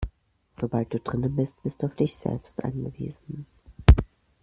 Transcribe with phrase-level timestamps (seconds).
[0.53, 3.45] Sobald du drinnen bist, bist du auf dich selbst angewiesen.